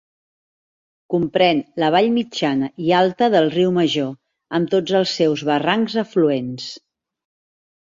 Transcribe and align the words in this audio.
Comprèn 1.13 1.61
la 1.83 1.89
vall 1.95 2.09
mitjana 2.15 2.69
i 2.87 2.89
altra 3.01 3.29
del 3.35 3.51
Riu 3.57 3.75
Major, 3.77 4.09
amb 4.61 4.73
tots 4.75 4.99
els 5.03 5.15
seus 5.21 5.47
barrancs 5.53 6.01
afluents. 6.07 6.69